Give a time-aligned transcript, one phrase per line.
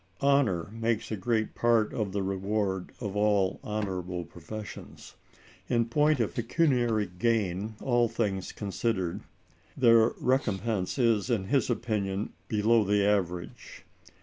[0.21, 5.13] Honor makes a great part of the reward of all honorable professions.
[5.69, 9.21] In point of pecuniary gain, all things considered,"
[9.77, 13.85] their recompense is, in his opinion, below the average.